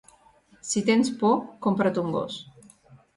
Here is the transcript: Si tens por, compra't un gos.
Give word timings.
Si 0.69 0.81
tens 0.87 1.11
por, 1.19 1.37
compra't 1.67 1.99
un 2.05 2.09
gos. 2.17 2.39